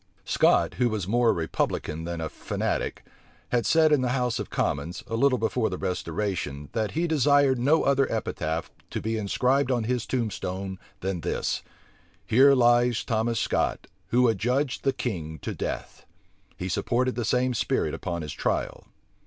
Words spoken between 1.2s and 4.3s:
a republican than a fanatic, had said in the